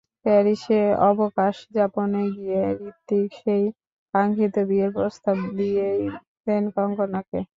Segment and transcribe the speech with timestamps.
[0.25, 0.79] প্যারিসে
[1.09, 3.63] অবকাশযাপনে গিয়ে হৃতিক সেই
[4.13, 6.03] কাঙ্ক্ষিত বিয়ের প্রস্তাব দিয়েই
[6.45, 7.39] দেন কঙ্গনাকে।